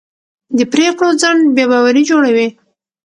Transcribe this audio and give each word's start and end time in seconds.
د 0.57 0.59
پرېکړو 0.73 1.09
ځنډ 1.21 1.41
بې 1.55 1.65
باوري 1.71 2.03
جوړوي 2.09 2.47